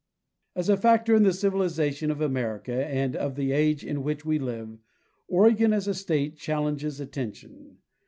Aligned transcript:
As 0.55 0.67
a 0.67 0.77
factor 0.77 1.13
in 1.13 1.21
the 1.21 1.31
civilization 1.31 2.09
of 2.09 2.21
America 2.21 2.73
and 2.73 3.15
of 3.15 3.35
the 3.35 3.51
age 3.51 3.85
in 3.85 4.01
which 4.01 4.25
we 4.25 4.39
live, 4.39 4.79
Oregon 5.27 5.73
as 5.73 5.87
a 5.87 5.93
state 5.93 6.37
challenges 6.37 6.99
attention. 6.99 7.77